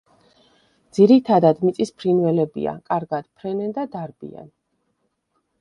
[0.97, 4.53] ძირითადად მიწის ფრინველებია, კარგად ფრენენ და დარბიან.